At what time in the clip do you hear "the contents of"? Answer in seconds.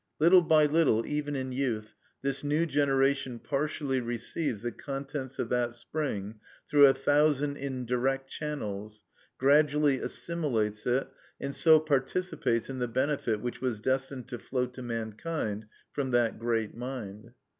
4.63-5.49